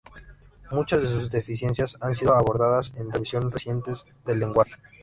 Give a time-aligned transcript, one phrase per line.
[0.71, 4.73] Muchas de sus deficiencias han sido abordadas en revisiones recientes del lenguaje.